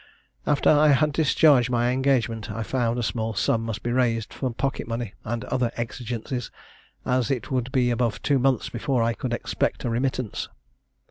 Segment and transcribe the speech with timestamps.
[0.47, 4.51] After I had discharged my engagement I found a small sum must be raised for
[4.51, 6.49] pocket money, and other exigencies,
[7.05, 10.49] as it would be above two months before I could expect a remittance.